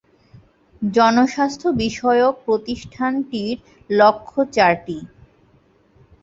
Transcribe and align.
জনস্বাস্থ্য 0.81 1.67
বিষয়ক 1.83 2.33
প্রতিষ্ঠানটির 2.45 3.55
লক্ষ্য 3.89 4.39
চারটি। 4.55 4.97